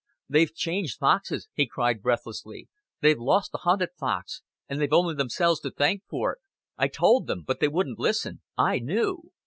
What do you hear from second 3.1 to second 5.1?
lost the hunted fox, and they've